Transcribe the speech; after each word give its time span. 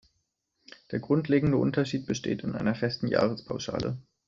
Der 0.89 0.97
grundlegende 0.99 1.57
Unterschied 1.57 2.07
besteht 2.07 2.41
in 2.43 2.55
einer 2.55 2.73
festen 2.73 3.07
Jahrespauschale. 3.07 3.99